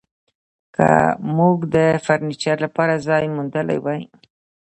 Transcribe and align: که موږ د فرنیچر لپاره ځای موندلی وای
که 0.75 0.89
موږ 1.37 1.57
د 1.75 1.77
فرنیچر 2.05 2.57
لپاره 2.65 3.03
ځای 3.07 3.23
موندلی 3.35 3.77
وای 3.81 4.01